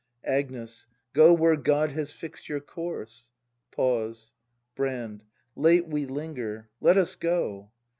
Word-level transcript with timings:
Agnes. 0.25 0.87
Go 1.13 1.31
where 1.31 1.55
God 1.55 1.91
has 1.91 2.11
fix'd 2.11 2.49
your 2.49 2.59
course. 2.59 3.29
[Pause. 3.71 4.31
Brand. 4.73 5.23
Late 5.55 5.87
we 5.87 6.07
linger; 6.07 6.69
let 6.79 6.97
us 6.97 7.15
go. 7.15 7.69